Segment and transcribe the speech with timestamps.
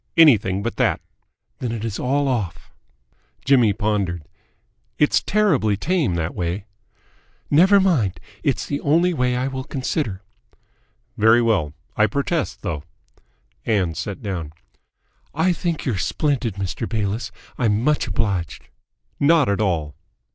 [0.17, 0.99] "Anything but that."
[1.59, 2.71] "Then it is all off!"
[3.45, 4.23] Jimmy pondered.
[4.97, 6.65] "It's terribly tame that way."
[7.51, 8.19] "Never mind.
[8.41, 10.23] It's the only way I will consider."
[11.17, 11.75] "Very well.
[11.95, 12.81] I protest, though."
[13.63, 14.53] Ann sat down.
[15.35, 16.89] "I think you're splendid, Mr.
[16.89, 17.31] Bayliss.
[17.59, 18.69] I'm much obliged!"
[19.19, 19.93] "Not at all."